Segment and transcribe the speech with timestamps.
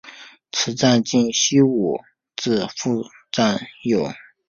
[0.51, 2.01] 此站近西武
[2.35, 4.11] 秩父站有。